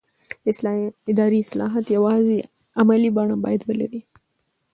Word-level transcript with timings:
اداري 1.11 1.39
اصلاحات 1.45 1.85
یوازې 1.97 2.37
عملي 2.81 3.09
بڼه 3.17 3.35
باید 3.43 3.61
ولري 3.69 4.01